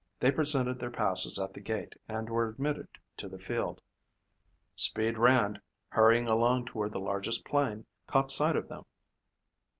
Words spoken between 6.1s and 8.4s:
along toward the largest plane, caught